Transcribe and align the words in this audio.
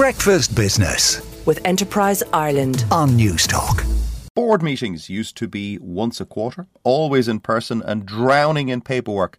Breakfast 0.00 0.56
Business 0.56 1.20
with 1.44 1.60
Enterprise 1.66 2.22
Ireland 2.32 2.86
on 2.90 3.10
Newstalk. 3.10 3.84
Board 4.34 4.62
meetings 4.62 5.10
used 5.10 5.36
to 5.36 5.46
be 5.46 5.76
once 5.76 6.22
a 6.22 6.24
quarter, 6.24 6.68
always 6.84 7.28
in 7.28 7.38
person 7.38 7.82
and 7.82 8.06
drowning 8.06 8.70
in 8.70 8.80
paperwork. 8.80 9.36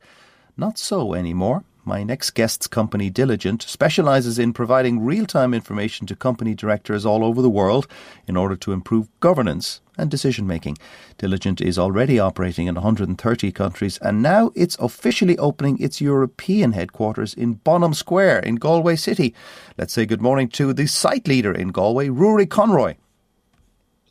Not 0.56 0.78
so 0.78 1.16
anymore. 1.16 1.64
My 1.84 2.04
next 2.04 2.32
guest's 2.32 2.68
company, 2.68 3.10
Diligent, 3.10 3.64
specialises 3.64 4.38
in 4.38 4.54
providing 4.54 5.04
real 5.04 5.26
time 5.26 5.52
information 5.52 6.06
to 6.08 6.16
company 6.16 6.54
directors 6.54 7.08
all 7.08 7.24
over 7.24 7.42
the 7.42 7.50
world 7.50 7.88
in 8.28 8.38
order 8.38 8.56
to 8.58 8.72
improve 8.72 9.08
governance 9.20 9.82
and 9.98 10.12
decision 10.12 10.46
making. 10.46 10.78
Diligent 11.18 11.60
is 11.60 11.80
already 11.80 12.20
operating 12.20 12.68
in 12.68 12.76
130 12.76 13.52
countries 13.52 13.98
and 13.98 14.22
now 14.22 14.52
it's 14.54 14.78
officially 14.80 15.40
opening 15.40 15.80
its 15.80 16.00
European 16.00 16.74
headquarters 16.74 17.34
in 17.34 17.54
Bonham 17.54 17.96
Square 17.96 18.40
in 18.40 18.56
Galway 18.58 18.96
City. 18.96 19.34
Let's 19.76 19.94
say 19.94 20.06
good 20.06 20.22
morning 20.22 20.50
to 20.50 20.74
the 20.74 20.86
site 20.86 21.28
leader 21.28 21.52
in 21.52 21.70
Galway, 21.70 22.10
Rory 22.10 22.46
Conroy. 22.46 22.94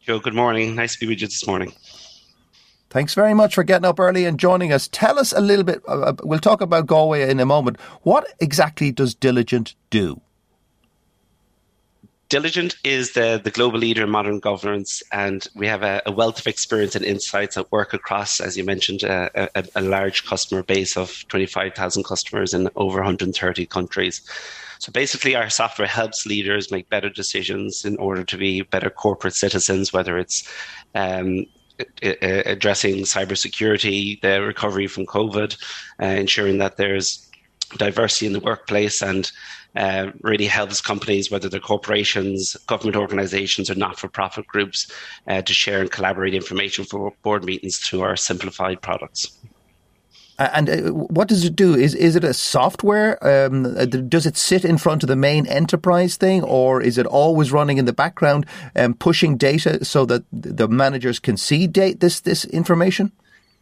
Joe, 0.02 0.19
good 0.19 0.34
morning. 0.34 0.75
Nice 0.75 0.95
to 0.95 1.01
be 1.01 1.07
with 1.07 1.21
you 1.21 1.29
this 1.29 1.47
morning. 1.47 1.73
Thanks 2.91 3.15
very 3.15 3.35
much 3.35 3.55
for 3.55 3.62
getting 3.62 3.87
up 3.87 4.01
early 4.01 4.25
and 4.25 4.39
joining 4.39 4.73
us. 4.73 4.89
Tell 4.89 5.19
us 5.19 5.33
a 5.33 5.41
little 5.41 5.65
bit, 5.65 5.81
uh, 5.87 6.01
uh, 6.01 6.12
we'll 6.25 6.41
talk 6.41 6.61
about 6.61 6.89
Galway 6.89 7.31
in 7.31 7.39
a 7.39 7.47
moment. 7.47 7.81
What 8.03 8.27
exactly 8.41 8.91
does 8.91 9.15
Diligent 9.15 9.77
do? 9.91 10.21
Diligent 12.29 12.77
is 12.84 13.12
the, 13.12 13.41
the 13.43 13.51
global 13.51 13.79
leader 13.79 14.05
in 14.05 14.11
modern 14.11 14.41
governance, 14.41 15.05
and 15.12 15.47
we 15.55 15.69
have 15.69 15.83
a, 15.84 16.03
a 16.05 16.12
wealth 16.12 16.41
of 16.41 16.47
experience 16.48 16.97
and 16.97 17.05
insights 17.05 17.55
that 17.55 17.71
work 17.71 17.93
across, 17.93 18.41
as 18.41 18.57
you 18.57 18.65
mentioned, 18.65 19.05
a, 19.05 19.48
a, 19.57 19.65
a 19.77 19.83
large 19.83 20.25
customer 20.27 20.62
base 20.62 20.97
of 20.97 21.27
25,000 21.29 22.05
customers 22.05 22.55
in 22.55 22.69
over 22.75 22.98
130 22.98 23.67
countries. 23.67 24.20
So 24.81 24.91
basically, 24.91 25.34
our 25.37 25.51
software 25.51 25.89
helps 25.89 26.25
leaders 26.25 26.70
make 26.70 26.89
better 26.89 27.11
decisions 27.11 27.84
in 27.84 27.97
order 27.98 28.25
to 28.25 28.37
be 28.37 28.62
better 28.62 28.91
corporate 28.91 29.34
citizens, 29.34 29.92
whether 29.92 30.17
it's 30.17 30.48
um, 30.95 31.47
addressing 32.03 32.97
cybersecurity, 33.05 34.20
the 34.20 34.42
recovery 34.42 34.86
from 34.86 35.06
COVID, 35.06 35.56
uh, 36.03 36.06
ensuring 36.06 36.59
that 36.59 36.77
there's 36.77 37.31
diversity 37.77 38.27
in 38.27 38.33
the 38.33 38.41
workplace 38.41 39.03
and 39.03 39.31
uh, 39.77 40.11
really 40.23 40.47
helps 40.47 40.81
companies, 40.81 41.31
whether 41.31 41.48
they're 41.48 41.61
corporations, 41.61 42.56
government 42.67 42.97
organizations, 42.97 43.70
or 43.70 43.77
not 43.77 43.98
for 43.98 44.08
profit 44.08 44.47
groups, 44.47 44.91
uh, 45.28 45.41
to 45.42 45.55
share 45.55 45.81
and 45.81 45.92
collaborate 45.92 46.34
information 46.34 46.84
for 46.84 47.12
board 47.23 47.45
meetings 47.45 47.78
through 47.78 48.01
our 48.01 48.17
simplified 48.17 48.83
products. 48.83 49.39
And 50.41 50.70
uh, 50.70 50.80
what 50.92 51.28
does 51.28 51.44
it 51.44 51.55
do? 51.55 51.74
Is 51.74 51.94
is 51.94 52.16
it 52.16 52.24
a 52.24 52.33
software? 52.33 53.22
Um, 53.22 53.66
uh, 53.66 53.84
does 53.84 54.24
it 54.24 54.38
sit 54.38 54.64
in 54.64 54.78
front 54.78 55.02
of 55.02 55.08
the 55.08 55.16
main 55.16 55.46
enterprise 55.46 56.16
thing, 56.16 56.42
or 56.44 56.80
is 56.80 56.96
it 56.96 57.05
always 57.05 57.52
running 57.52 57.77
in 57.77 57.84
the 57.84 57.92
background 57.92 58.46
and 58.74 58.92
um, 58.92 58.94
pushing 58.94 59.36
data 59.36 59.84
so 59.84 60.06
that 60.06 60.24
the 60.33 60.66
managers 60.66 61.18
can 61.18 61.36
see 61.36 61.66
date 61.66 62.00
this 62.00 62.20
this 62.20 62.46
information? 62.46 63.12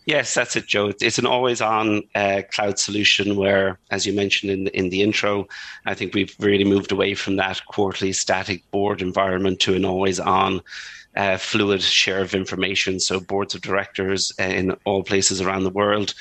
Yes, 0.06 0.32
that's 0.32 0.56
it, 0.56 0.66
Joe. 0.66 0.92
It's 1.00 1.18
an 1.18 1.26
always-on 1.26 2.02
uh, 2.14 2.42
cloud 2.50 2.78
solution 2.78 3.36
where, 3.36 3.78
as 3.90 4.06
you 4.06 4.14
mentioned 4.14 4.50
in 4.50 4.64
the, 4.64 4.74
in 4.74 4.88
the 4.88 5.02
intro, 5.02 5.48
I 5.84 5.92
think 5.92 6.14
we've 6.14 6.34
really 6.38 6.64
moved 6.64 6.92
away 6.92 7.14
from 7.14 7.36
that 7.36 7.60
quarterly 7.66 8.14
static 8.14 8.62
board 8.70 9.02
environment 9.02 9.60
to 9.60 9.74
an 9.74 9.84
always-on 9.84 10.62
uh, 11.18 11.36
fluid 11.36 11.82
share 11.82 12.22
of 12.22 12.34
information. 12.34 12.98
So 13.00 13.20
boards 13.20 13.54
of 13.54 13.60
directors 13.60 14.32
in 14.38 14.74
all 14.84 15.02
places 15.02 15.42
around 15.42 15.64
the 15.64 15.70
world 15.70 16.14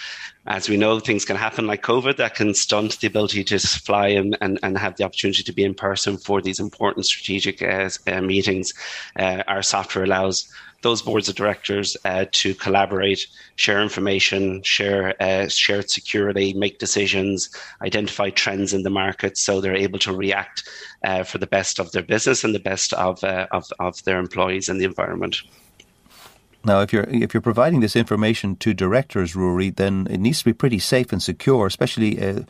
as 0.47 0.69
we 0.69 0.77
know, 0.77 0.99
things 0.99 1.25
can 1.25 1.35
happen 1.35 1.67
like 1.67 1.83
COVID 1.83 2.15
that 2.17 2.35
can 2.35 2.53
stunt 2.53 2.99
the 2.99 3.07
ability 3.07 3.43
to 3.43 3.59
fly 3.59 4.07
and, 4.07 4.37
and, 4.39 4.57
and 4.63 4.77
have 4.77 4.95
the 4.95 5.03
opportunity 5.03 5.43
to 5.43 5.51
be 5.51 5.63
in 5.63 5.73
person 5.73 6.17
for 6.17 6.41
these 6.41 6.59
important 6.59 7.05
strategic 7.05 7.61
uh, 7.61 7.89
uh, 8.07 8.21
meetings. 8.21 8.73
Uh, 9.19 9.43
our 9.47 9.61
software 9.61 10.05
allows 10.05 10.49
those 10.83 11.01
boards 11.01 11.27
of 11.27 11.35
directors 11.35 11.97
uh, 12.05 12.25
to 12.31 12.53
collaborate, 12.53 13.25
share 13.55 13.81
information, 13.81 14.61
share 14.63 15.21
uh, 15.21 15.47
shared 15.47 15.89
security, 15.89 16.53
make 16.53 16.77
decisions, 16.79 17.49
identify 17.81 18.29
trends 18.29 18.73
in 18.73 18.83
the 18.83 18.89
market, 18.89 19.37
so 19.37 19.59
they're 19.59 19.75
able 19.75 19.99
to 19.99 20.15
react 20.15 20.63
uh, 21.03 21.23
for 21.23 21.39
the 21.39 21.47
best 21.47 21.79
of 21.79 21.91
their 21.91 22.03
business 22.03 22.43
and 22.43 22.53
the 22.53 22.59
best 22.59 22.93
of, 22.93 23.21
of, 23.23 23.65
of 23.79 24.01
their 24.03 24.19
employees 24.19 24.69
and 24.69 24.79
the 24.79 24.86
environment. 24.87 25.43
Now, 26.67 26.81
if 26.81 26.91
you're 26.91 27.07
if 27.09 27.33
you're 27.33 27.41
providing 27.41 27.79
this 27.79 27.95
information 27.95 28.55
to 28.57 28.73
directors, 28.73 29.35
Rory, 29.35 29.69
then 29.69 30.07
it 30.09 30.19
needs 30.19 30.39
to 30.39 30.45
be 30.45 30.53
pretty 30.53 30.79
safe 30.79 31.13
and 31.13 31.23
secure, 31.23 31.65
especially 31.65 32.19
uh, 32.19 32.41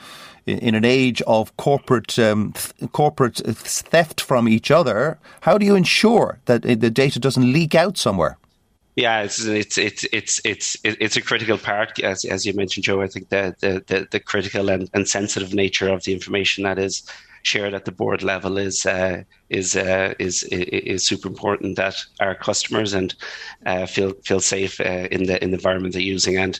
in 0.45 0.73
an 0.75 0.85
age 0.85 1.21
of 1.27 1.55
corporate 1.57 2.17
um, 2.17 2.53
th- 2.53 2.91
corporate 2.91 3.37
theft 3.45 4.21
from 4.21 4.47
each 4.47 4.71
other. 4.71 5.19
How 5.41 5.57
do 5.57 5.65
you 5.65 5.75
ensure 5.75 6.39
that 6.45 6.65
uh, 6.65 6.75
the 6.75 6.89
data 6.89 7.19
doesn't 7.19 7.53
leak 7.53 7.75
out 7.75 7.97
somewhere? 7.97 8.37
Yeah, 8.95 9.21
it's 9.21 9.45
it's 9.45 9.77
it's 9.77 10.03
it's 10.11 10.41
it's 10.43 10.77
it's 10.83 11.17
a 11.17 11.21
critical 11.21 11.59
part, 11.59 11.99
as 11.99 12.25
as 12.25 12.45
you 12.45 12.53
mentioned, 12.53 12.85
Joe. 12.85 13.03
I 13.03 13.07
think 13.07 13.29
the 13.29 13.55
the 13.59 13.83
the, 13.85 14.07
the 14.09 14.19
critical 14.19 14.69
and, 14.69 14.89
and 14.95 15.07
sensitive 15.07 15.53
nature 15.53 15.89
of 15.89 16.03
the 16.03 16.13
information 16.13 16.63
that 16.63 16.79
is 16.79 17.03
shared 17.43 17.73
at 17.73 17.85
the 17.85 17.91
board 17.91 18.23
level 18.23 18.57
is 18.57 18.85
uh, 18.85 19.23
is, 19.49 19.75
uh, 19.75 20.13
is 20.19 20.43
is 20.43 21.05
super 21.05 21.29
important 21.29 21.77
that 21.77 21.95
our 22.19 22.35
customers 22.35 22.93
and 22.93 23.15
uh, 23.65 23.85
feel 23.85 24.13
feel 24.25 24.41
safe 24.41 24.79
uh, 24.81 25.07
in 25.11 25.23
the 25.23 25.41
in 25.43 25.51
the 25.51 25.57
environment 25.57 25.93
they're 25.93 26.01
using. 26.01 26.37
And 26.37 26.59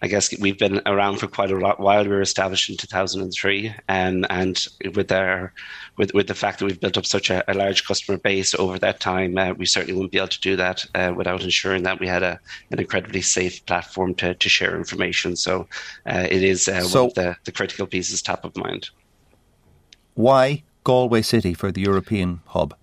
I 0.00 0.06
guess 0.06 0.38
we've 0.38 0.58
been 0.58 0.80
around 0.86 1.18
for 1.18 1.26
quite 1.26 1.50
a 1.50 1.56
while. 1.58 2.04
We 2.04 2.08
were 2.08 2.20
established 2.20 2.70
in 2.70 2.76
2003, 2.76 3.74
and 3.88 4.26
and 4.30 4.64
with 4.94 5.10
our 5.10 5.52
with 5.96 6.14
with 6.14 6.28
the 6.28 6.34
fact 6.34 6.58
that 6.58 6.66
we've 6.66 6.80
built 6.80 6.96
up 6.96 7.06
such 7.06 7.30
a, 7.30 7.42
a 7.50 7.54
large 7.54 7.84
customer 7.84 8.18
base 8.18 8.54
over 8.54 8.78
that 8.78 9.00
time, 9.00 9.36
uh, 9.36 9.54
we 9.54 9.66
certainly 9.66 9.94
wouldn't 9.94 10.12
be 10.12 10.18
able 10.18 10.28
to 10.28 10.40
do 10.40 10.54
that 10.56 10.86
uh, 10.94 11.12
without 11.16 11.42
ensuring 11.42 11.82
that 11.82 11.98
we 11.98 12.06
had 12.06 12.22
a 12.22 12.38
an 12.70 12.78
incredibly 12.78 13.22
safe 13.22 13.64
platform 13.66 14.14
to 14.14 14.34
to 14.34 14.48
share 14.48 14.76
information. 14.76 15.34
So 15.34 15.66
it 16.06 16.42
is 16.44 16.64
so, 16.64 16.74
one 16.74 17.08
of 17.08 17.14
the, 17.14 17.36
the 17.44 17.52
critical 17.52 17.86
pieces 17.86 18.22
top 18.22 18.44
of 18.44 18.56
mind. 18.56 18.90
Why 20.18 20.64
Galway 20.82 21.22
City 21.22 21.54
for 21.54 21.70
the 21.70 21.80
European 21.80 22.40
hub? 22.46 22.74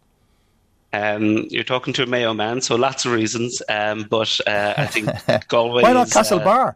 Um, 0.94 1.48
you're 1.50 1.66
talking 1.66 1.92
to 1.96 2.04
a 2.04 2.06
Mayo 2.06 2.34
man, 2.34 2.62
so 2.62 2.78
lots 2.78 3.04
of 3.04 3.12
reasons. 3.12 3.62
Um, 3.68 4.06
but 4.10 4.40
uh, 4.48 4.74
I 4.78 4.86
think 4.86 5.10
Galway. 5.50 5.84
Why 5.84 5.92
not 5.92 6.08
Castlebar? 6.08 6.70
Uh, 6.70 6.74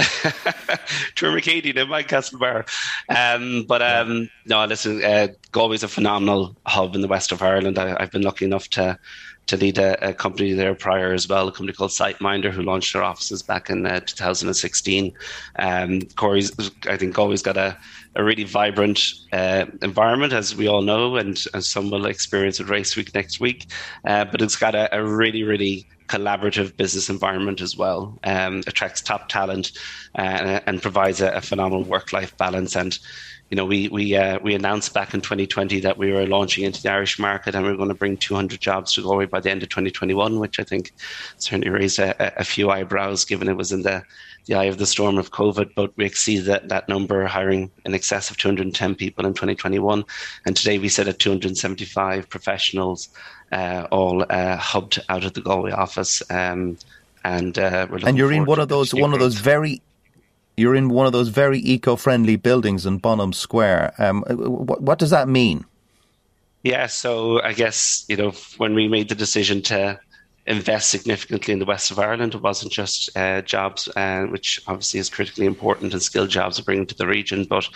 McCady, 1.16 1.74
they 1.74 1.84
might 1.84 2.08
Castlebar. 2.08 2.66
Um, 3.08 3.64
but 3.66 3.82
um, 3.82 4.30
no, 4.46 4.64
listen, 4.64 5.02
uh, 5.04 5.28
Galway's 5.52 5.82
a 5.82 5.88
phenomenal 5.88 6.56
hub 6.66 6.94
in 6.94 7.00
the 7.00 7.08
west 7.08 7.32
of 7.32 7.42
Ireland. 7.42 7.78
I, 7.78 8.00
have 8.00 8.10
been 8.10 8.22
lucky 8.22 8.44
enough 8.44 8.68
to 8.70 8.98
to 9.50 9.56
lead 9.56 9.78
a, 9.78 10.10
a, 10.10 10.14
company 10.14 10.52
there 10.52 10.76
prior 10.76 11.12
as 11.12 11.26
well, 11.26 11.48
a 11.48 11.52
company 11.52 11.72
called 11.72 11.90
SiteMinder, 11.90 12.52
who 12.52 12.62
launched 12.62 12.92
their 12.92 13.02
offices 13.02 13.42
back 13.42 13.68
in 13.68 13.84
uh, 13.84 13.98
2016. 13.98 15.12
Um, 15.58 16.02
Corey's, 16.14 16.52
I 16.86 16.96
think, 16.96 17.18
always 17.18 17.42
got 17.42 17.56
a, 17.56 17.76
a 18.14 18.22
really 18.22 18.44
vibrant 18.44 19.00
uh, 19.32 19.66
environment, 19.82 20.32
as 20.32 20.54
we 20.54 20.68
all 20.68 20.82
know, 20.82 21.16
and, 21.16 21.42
and 21.52 21.64
some 21.64 21.90
will 21.90 22.06
experience 22.06 22.60
at 22.60 22.68
Race 22.68 22.94
Week 22.94 23.12
next 23.12 23.40
week. 23.40 23.66
Uh, 24.04 24.24
but 24.24 24.40
it's 24.40 24.56
got 24.56 24.76
a, 24.76 24.94
a, 24.96 25.04
really, 25.04 25.42
really 25.42 25.84
collaborative 26.10 26.76
business 26.76 27.08
environment 27.08 27.60
as 27.60 27.76
well. 27.76 28.18
Um, 28.24 28.62
attracts 28.66 29.00
top 29.00 29.28
talent 29.28 29.72
uh, 30.18 30.60
and 30.66 30.82
provides 30.82 31.20
a, 31.20 31.30
a 31.30 31.40
phenomenal 31.40 31.84
work-life 31.84 32.36
balance 32.36 32.74
and 32.74 32.98
you 33.50 33.56
know, 33.56 33.64
we 33.64 33.88
we 33.88 34.14
uh, 34.14 34.38
we 34.38 34.54
announced 34.54 34.94
back 34.94 35.12
in 35.12 35.20
2020 35.20 35.80
that 35.80 35.98
we 35.98 36.12
were 36.12 36.24
launching 36.24 36.64
into 36.64 36.80
the 36.80 36.90
Irish 36.90 37.18
market 37.18 37.56
and 37.56 37.66
we 37.66 37.72
are 37.72 37.76
going 37.76 37.88
to 37.88 37.96
bring 37.96 38.16
200 38.16 38.60
jobs 38.60 38.92
to 38.94 39.02
Galway 39.02 39.26
by 39.26 39.40
the 39.40 39.50
end 39.50 39.64
of 39.64 39.68
2021, 39.70 40.38
which 40.38 40.60
I 40.60 40.62
think 40.62 40.92
certainly 41.38 41.68
raised 41.68 41.98
a, 41.98 42.40
a 42.40 42.44
few 42.44 42.70
eyebrows, 42.70 43.24
given 43.24 43.48
it 43.48 43.56
was 43.56 43.72
in 43.72 43.82
the 43.82 44.04
the 44.46 44.54
eye 44.54 44.64
of 44.64 44.78
the 44.78 44.86
storm 44.86 45.18
of 45.18 45.32
COVID. 45.32 45.72
But 45.74 45.96
we 45.96 46.04
exceeded 46.04 46.44
that, 46.44 46.68
that 46.68 46.88
number, 46.88 47.26
hiring 47.26 47.72
in 47.84 47.92
excess 47.92 48.30
of 48.30 48.36
210 48.36 48.94
people 48.94 49.26
in 49.26 49.34
2021, 49.34 50.04
and 50.46 50.56
today 50.56 50.78
we 50.78 50.88
sit 50.88 51.08
at 51.08 51.18
275 51.18 52.28
professionals, 52.28 53.08
uh, 53.50 53.88
all 53.90 54.24
uh, 54.30 54.56
hubbed 54.58 55.02
out 55.08 55.24
of 55.24 55.34
the 55.34 55.40
Galway 55.40 55.72
office. 55.72 56.22
Um, 56.30 56.78
and 57.24 57.58
uh, 57.58 57.86
and 58.04 58.16
you're 58.16 58.32
in 58.32 58.46
one 58.46 58.60
of 58.60 58.68
those 58.68 58.94
one 58.94 59.10
growth. 59.10 59.14
of 59.14 59.20
those 59.20 59.40
very 59.40 59.82
you're 60.60 60.74
in 60.74 60.88
one 60.88 61.06
of 61.06 61.12
those 61.12 61.28
very 61.28 61.58
eco-friendly 61.58 62.36
buildings 62.36 62.86
in 62.86 62.98
Bonham 62.98 63.32
Square. 63.32 63.94
Um, 63.98 64.22
what, 64.28 64.82
what 64.82 64.98
does 64.98 65.10
that 65.10 65.28
mean? 65.28 65.64
Yeah, 66.62 66.86
so 66.86 67.40
I 67.42 67.54
guess 67.54 68.04
you 68.08 68.16
know 68.16 68.32
when 68.58 68.74
we 68.74 68.86
made 68.86 69.08
the 69.08 69.14
decision 69.14 69.62
to 69.62 69.98
invest 70.46 70.90
significantly 70.90 71.52
in 71.52 71.60
the 71.60 71.64
west 71.64 71.90
of 71.90 71.98
Ireland. 71.98 72.34
It 72.34 72.42
wasn't 72.42 72.72
just 72.72 73.16
uh, 73.16 73.42
jobs, 73.42 73.88
uh, 73.94 74.22
which 74.24 74.60
obviously 74.66 74.98
is 74.98 75.08
critically 75.08 75.46
important 75.46 75.92
and 75.92 76.02
skilled 76.02 76.30
jobs 76.30 76.58
are 76.58 76.64
bringing 76.64 76.86
to 76.86 76.96
the 76.96 77.06
region, 77.06 77.44
but 77.44 77.68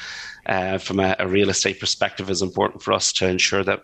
uh, 0.46 0.78
from 0.78 0.98
a, 0.98 1.14
a, 1.18 1.28
real 1.28 1.50
estate 1.50 1.78
perspective, 1.78 2.28
it's 2.28 2.42
important 2.42 2.82
for 2.82 2.92
us 2.92 3.12
to 3.12 3.28
ensure 3.28 3.62
that 3.62 3.82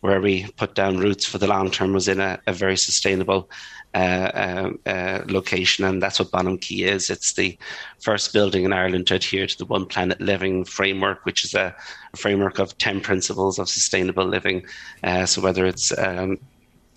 where 0.00 0.20
we 0.20 0.46
put 0.56 0.74
down 0.74 0.98
roots 0.98 1.26
for 1.26 1.38
the 1.38 1.46
long 1.46 1.70
term 1.70 1.92
was 1.92 2.08
in 2.08 2.20
a, 2.20 2.38
a 2.46 2.52
very 2.52 2.76
sustainable 2.76 3.50
uh, 3.94 3.96
uh, 3.96 4.70
uh, 4.86 5.24
location, 5.28 5.84
and 5.84 6.02
that's 6.02 6.18
what 6.18 6.30
Bonham 6.30 6.58
Quay 6.58 6.82
is. 6.82 7.10
It's 7.10 7.32
the 7.34 7.58
first 8.00 8.32
building 8.32 8.64
in 8.64 8.72
Ireland 8.72 9.08
to 9.08 9.16
adhere 9.16 9.46
to 9.46 9.58
the 9.58 9.64
One 9.64 9.86
Planet 9.86 10.20
Living 10.20 10.64
framework, 10.64 11.24
which 11.24 11.44
is 11.44 11.54
a, 11.54 11.74
a 12.12 12.16
framework 12.16 12.58
of 12.58 12.78
10 12.78 13.00
principles 13.00 13.58
of 13.58 13.68
sustainable 13.68 14.24
living. 14.24 14.64
Uh, 15.02 15.26
so, 15.26 15.42
whether 15.42 15.66
it's 15.66 15.96
um, 15.98 16.38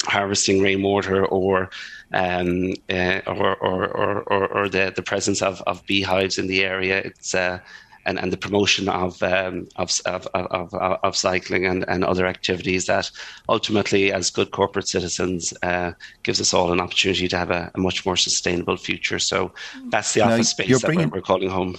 harvesting 0.03 0.61
rainwater 0.61 1.25
or 1.25 1.69
um, 2.13 2.73
uh, 2.89 3.21
or, 3.25 3.55
or, 3.55 3.87
or, 3.87 4.47
or, 4.47 4.69
the, 4.69 4.93
the 4.95 5.01
presence 5.01 5.41
of, 5.41 5.61
of 5.63 5.83
beehives 5.87 6.37
in 6.37 6.45
the 6.45 6.63
area. 6.63 6.99
It's 6.99 7.33
uh, 7.33 7.59
and, 8.05 8.19
and 8.19 8.31
the 8.31 8.37
promotion 8.37 8.89
of, 8.89 9.21
um, 9.23 9.67
of, 9.75 10.01
of, 10.05 10.27
of, 10.33 10.73
of, 10.73 11.15
cycling 11.15 11.65
and, 11.65 11.85
and 11.87 12.03
other 12.03 12.25
activities 12.25 12.85
that 12.85 13.09
ultimately, 13.49 14.11
as 14.11 14.29
good 14.29 14.51
corporate 14.51 14.87
citizens, 14.87 15.53
uh, 15.63 15.91
gives 16.23 16.41
us 16.41 16.53
all 16.53 16.71
an 16.71 16.79
opportunity 16.79 17.27
to 17.27 17.37
have 17.37 17.51
a, 17.51 17.71
a, 17.75 17.79
much 17.79 18.05
more 18.05 18.17
sustainable 18.17 18.77
future. 18.77 19.19
So 19.19 19.53
that's 19.89 20.13
the 20.13 20.21
now, 20.21 20.33
office 20.33 20.49
space 20.49 20.81
that 20.81 20.85
bringing, 20.85 21.09
we're, 21.09 21.17
we're 21.17 21.21
calling 21.21 21.49
home 21.49 21.77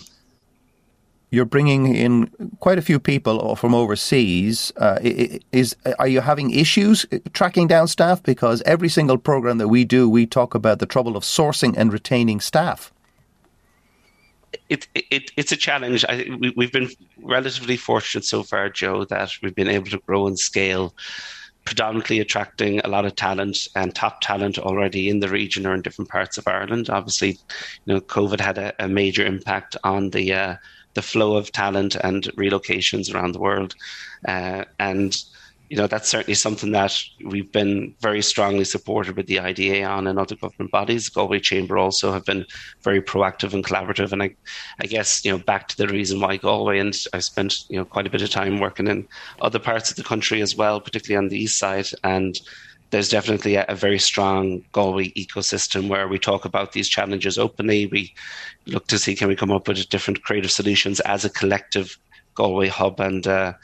you're 1.35 1.45
bringing 1.45 1.95
in 1.95 2.31
quite 2.61 2.79
a 2.79 2.83
few 2.83 3.01
people 3.01 3.57
from 3.57 3.75
overseas. 3.75 4.73
Uh, 4.77 4.99
is 5.03 5.75
are 5.99 6.07
you 6.07 6.21
having 6.21 6.51
issues 6.53 7.05
tracking 7.33 7.67
down 7.67 7.89
staff? 7.89 8.23
Because 8.23 8.63
every 8.63 8.89
single 8.89 9.19
program 9.19 9.59
that 9.59 9.67
we 9.67 9.85
do, 9.85 10.09
we 10.09 10.27
talk 10.27 10.55
about 10.55 10.79
the 10.79 10.87
trouble 10.87 11.17
of 11.17 11.25
sourcing 11.25 11.75
and 11.77 11.93
retaining 11.93 12.41
staff 12.41 12.94
it, 14.69 14.89
it, 14.95 15.31
it's 15.37 15.53
a 15.53 15.57
challenge. 15.57 16.05
I, 16.09 16.27
we, 16.57 16.65
have 16.65 16.73
been 16.73 16.91
relatively 17.23 17.77
fortunate 17.77 18.25
so 18.25 18.43
far, 18.43 18.69
Joe, 18.71 19.05
that 19.07 19.31
we've 19.43 19.55
been 19.55 19.69
able 19.69 19.91
to 19.91 19.99
grow 19.99 20.27
and 20.27 20.39
scale, 20.39 20.95
predominantly 21.65 22.21
attracting 22.21 22.81
a 22.81 22.89
lot 22.89 23.05
of 23.05 23.15
talent 23.17 23.69
and 23.75 23.95
top 23.95 24.21
talent 24.21 24.59
already 24.59 25.09
in 25.09 25.21
the 25.21 25.29
region 25.29 25.67
or 25.67 25.75
in 25.75 25.83
different 25.83 26.11
parts 26.11 26.39
of 26.39 26.47
Ireland. 26.47 26.91
Obviously, 26.91 27.31
you 27.31 27.95
know, 27.95 28.01
COVID 28.01 28.41
had 28.41 28.59
a, 28.59 28.73
a 28.85 28.89
major 28.89 29.25
impact 29.25 29.77
on 29.85 30.11
the 30.11 30.33
uh, 30.33 30.57
the 30.95 31.03
flow 31.03 31.37
of 31.37 31.51
talent 31.51 31.97
and 31.97 32.25
relocations 32.37 33.13
around 33.13 33.33
the 33.33 33.41
world, 33.41 33.75
uh, 34.29 34.65
and 34.79 35.25
you 35.71 35.77
know, 35.77 35.87
that's 35.87 36.09
certainly 36.09 36.35
something 36.35 36.73
that 36.73 37.03
we've 37.25 37.51
been 37.51 37.95
very 38.01 38.23
strongly 38.23 38.65
supported 38.65 39.17
with 39.17 39.27
the 39.27 39.41
IDA 39.41 39.83
on 39.83 40.07
and 40.07 40.19
other 40.19 40.37
government 40.37 40.71
bodies. 40.71 41.09
Galway 41.09 41.41
Chamber 41.41 41.79
also 41.79 42.13
have 42.13 42.25
been 42.25 42.45
very 42.83 43.01
proactive 43.01 43.55
and 43.55 43.65
collaborative. 43.65 44.13
And 44.13 44.23
I, 44.23 44.35
I 44.81 44.87
guess, 44.87 45.25
you 45.25 45.33
know, 45.33 45.39
back 45.39 45.69
to 45.69 45.77
the 45.77 45.89
reason 45.89 46.21
why 46.21 46.37
Galway, 46.37 46.79
and 46.79 46.95
I've 47.13 47.25
spent, 47.25 47.69
you 47.71 47.79
know, 47.79 47.85
quite 47.85 48.07
a 48.07 48.11
bit 48.11 48.23
of 48.23 48.31
time 48.31 48.61
working 48.61 48.89
in 48.89 49.09
other 49.41 49.59
parts 49.59 49.91
of 49.91 49.97
the 49.97 50.05
country 50.05 50.43
as 50.43 50.55
well, 50.55 50.81
particularly 50.81 51.25
on 51.25 51.31
the 51.31 51.39
east 51.39 51.59
side. 51.59 51.89
And 52.05 52.39
there's 52.91 53.09
definitely 53.09 53.57
a, 53.57 53.65
a, 53.69 53.75
very 53.75 53.99
strong 53.99 54.63
Galway 54.73 55.09
ecosystem 55.15 55.89
where 55.89 56.07
we 56.07 56.19
talk 56.19 56.45
about 56.45 56.73
these 56.73 56.89
challenges 56.89 57.39
openly. 57.39 57.87
We 57.87 58.15
look 58.67 58.87
to 58.89 58.99
see 58.99 59.17
can 59.17 59.29
we 59.29 59.35
come 59.35 59.51
up 59.51 59.67
with 59.67 59.89
different 59.89 60.23
creative 60.23 60.51
solutions 60.51 61.01
as 61.01 61.25
a 61.25 61.31
collective 61.31 61.99
Galway 62.35 62.69
hub 62.69 63.01
and 63.01 63.27
uh, 63.27 63.55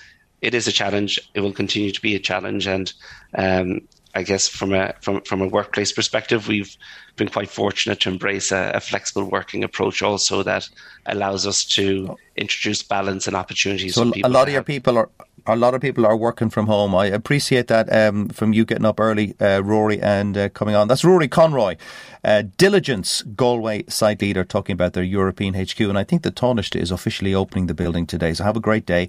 it 0.41 0.55
is 0.55 0.67
a 0.67 0.73
challenge. 0.73 1.21
It 1.35 1.41
will 1.41 1.53
continue 1.53 1.93
to 1.93 2.01
be 2.01 2.15
a 2.15 2.19
challenge, 2.19 2.67
and 2.67 2.93
um, 3.35 3.83
I 4.15 4.23
guess 4.23 4.49
from 4.49 4.73
a 4.73 4.95
from 5.01 5.21
from 5.23 5.41
a 5.43 5.49
workplace 5.49 5.93
perspective, 5.93 6.49
we've 6.49 6.77
been 7.17 7.29
quite 7.29 7.49
fortunate 7.49 8.01
to 8.01 8.09
embrace 8.09 8.51
a, 8.51 8.73
a, 8.75 8.81
flexible 8.81 9.29
working 9.29 9.63
approach, 9.63 10.03
also 10.03 10.43
that 10.43 10.69
allows 11.07 11.47
us 11.47 11.65
to 11.65 12.17
introduce 12.37 12.83
balance 12.83 13.27
and 13.27 13.37
opportunities. 13.37 13.95
So 13.95 14.11
a 14.25 14.29
lot 14.29 14.49
of 14.49 14.55
your 14.55 14.65
people 14.65 14.99
are. 14.99 15.11
A 15.47 15.57
lot 15.57 15.75
of 15.75 15.81
people 15.81 16.05
are 16.05 16.17
working 16.17 16.51
from 16.51 16.67
home. 16.67 16.95
I 16.95 17.07
appreciate 17.07 17.69
that 17.69 17.91
um, 17.91 18.29
from 18.29 18.53
you 18.53 18.67
getting 18.67 18.85
up 18.85 19.01
early, 19.01 19.35
uh, 19.41 19.63
Rory, 19.65 19.99
and 19.99 20.37
uh, 20.37 20.49
coming 20.51 20.75
on. 20.75 20.87
That's 20.87 21.03
Rory 21.03 21.29
Conroy, 21.29 21.77
uh, 22.23 22.43
Diligent's 22.59 23.23
Galway 23.23 23.85
site 23.89 24.21
leader, 24.21 24.45
talking 24.45 24.75
about 24.75 24.93
their 24.93 25.03
European 25.03 25.55
HQ. 25.55 25.81
And 25.81 25.97
I 25.97 26.05
think 26.05 26.25
the 26.25 26.31
Taoiseach 26.31 26.77
is 26.77 26.91
officially 26.91 27.35
opening 27.35 27.69
the 27.69 27.75
building 27.75 28.07
today. 28.07 28.35
So 28.35 28.45
have 28.45 28.57
a 28.57 28.61
great 28.61 28.85
day. 28.85 29.09